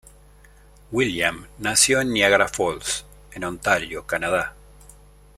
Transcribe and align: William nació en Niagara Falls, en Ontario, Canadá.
William 0.91 1.45
nació 1.59 2.01
en 2.01 2.11
Niagara 2.11 2.47
Falls, 2.47 3.05
en 3.33 3.43
Ontario, 3.43 4.07
Canadá. 4.07 4.55